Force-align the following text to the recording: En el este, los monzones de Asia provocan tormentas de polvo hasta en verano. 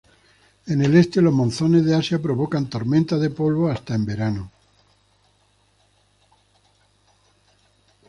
En 0.65 0.81
el 0.81 0.95
este, 0.95 1.21
los 1.21 1.31
monzones 1.31 1.85
de 1.85 1.93
Asia 1.93 2.19
provocan 2.19 2.67
tormentas 2.67 3.21
de 3.21 3.29
polvo 3.29 3.69
hasta 3.69 3.93
en 3.93 4.03
verano. 4.03 4.51